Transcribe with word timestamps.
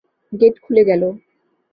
Gate 0.33 0.55
খুলে 0.63 0.83
গেল। 0.89 1.03